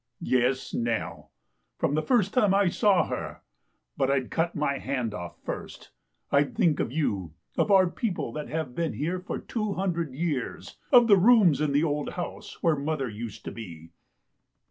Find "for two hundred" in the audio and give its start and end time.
9.19-10.15